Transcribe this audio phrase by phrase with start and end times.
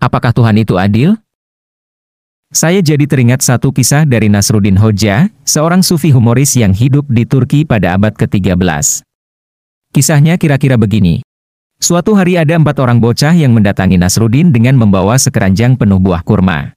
[0.00, 1.14] apakah Tuhan itu adil?
[2.50, 7.62] Saya jadi teringat satu kisah dari Nasruddin Hoja, seorang sufi humoris yang hidup di Turki
[7.62, 8.58] pada abad ke-13.
[9.94, 11.22] Kisahnya kira-kira begini.
[11.78, 16.74] Suatu hari ada empat orang bocah yang mendatangi Nasruddin dengan membawa sekeranjang penuh buah kurma.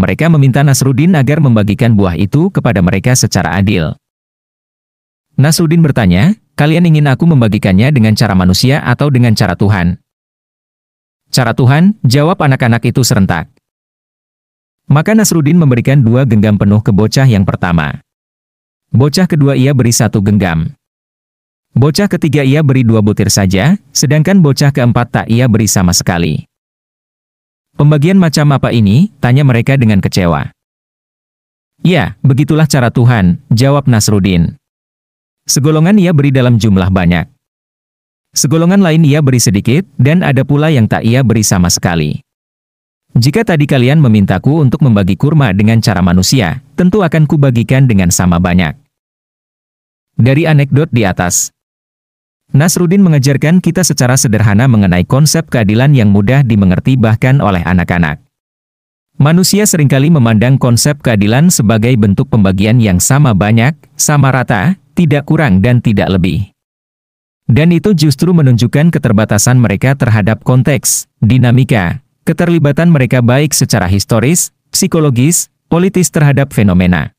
[0.00, 3.92] Mereka meminta Nasruddin agar membagikan buah itu kepada mereka secara adil.
[5.36, 10.00] Nasruddin bertanya, kalian ingin aku membagikannya dengan cara manusia atau dengan cara Tuhan?
[11.30, 13.46] Cara Tuhan, jawab anak-anak itu serentak.
[14.90, 18.02] Maka Nasruddin memberikan dua genggam penuh ke bocah yang pertama.
[18.90, 20.74] Bocah kedua ia beri satu genggam.
[21.70, 26.42] Bocah ketiga ia beri dua butir saja, sedangkan bocah keempat tak ia beri sama sekali.
[27.78, 29.14] Pembagian macam apa ini?
[29.22, 30.50] Tanya mereka dengan kecewa.
[31.86, 34.58] Ya, begitulah cara Tuhan, jawab Nasruddin.
[35.46, 37.30] Segolongan ia beri dalam jumlah banyak.
[38.30, 42.22] Segolongan lain ia beri sedikit, dan ada pula yang tak ia beri sama sekali.
[43.10, 48.38] Jika tadi kalian memintaku untuk membagi kurma dengan cara manusia, tentu akan kubagikan dengan sama
[48.38, 48.78] banyak.
[50.14, 51.50] Dari anekdot di atas,
[52.50, 58.22] Nasruddin mengajarkan kita secara sederhana mengenai konsep keadilan yang mudah dimengerti bahkan oleh anak-anak.
[59.18, 65.30] Manusia sering kali memandang konsep keadilan sebagai bentuk pembagian yang sama banyak, sama rata, tidak
[65.30, 66.50] kurang dan tidak lebih.
[67.50, 75.50] Dan itu justru menunjukkan keterbatasan mereka terhadap konteks, dinamika, keterlibatan mereka baik secara historis, psikologis,
[75.66, 77.10] politis terhadap fenomena.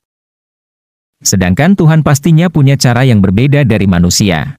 [1.19, 4.55] Sedangkan Tuhan pastinya punya cara yang berbeda dari manusia.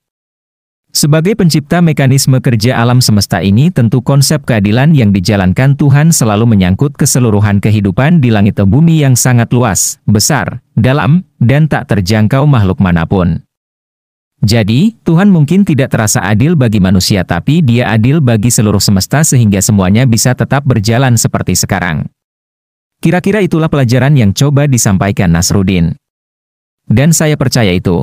[0.93, 7.01] Sebagai pencipta mekanisme kerja alam semesta ini tentu konsep keadilan yang dijalankan Tuhan selalu menyangkut
[7.01, 12.77] keseluruhan kehidupan di langit dan bumi yang sangat luas, besar, dalam, dan tak terjangkau makhluk
[12.77, 13.41] mana pun.
[14.43, 19.63] Jadi, Tuhan mungkin tidak terasa adil bagi manusia tapi dia adil bagi seluruh semesta sehingga
[19.63, 22.11] semuanya bisa tetap berjalan seperti sekarang.
[22.99, 25.95] Kira-kira itulah pelajaran yang coba disampaikan Nasruddin.
[26.91, 28.03] Dan saya percaya itu.